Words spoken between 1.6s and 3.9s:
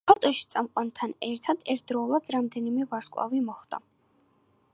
ერთდროულად რამდენიმე ვარსკვლავი მოხვდა.